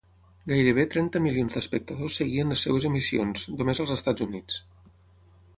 Gairebé 0.51 0.85
trenta 0.93 1.21
milions 1.25 1.57
d'espectadors 1.57 2.17
seguien 2.21 2.55
les 2.55 2.65
seves 2.69 2.89
emissions, 2.91 3.47
només 3.61 3.83
als 3.85 3.97
Estats 4.01 4.29
Units. 4.31 4.61